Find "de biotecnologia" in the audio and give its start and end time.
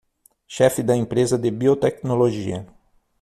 1.37-2.65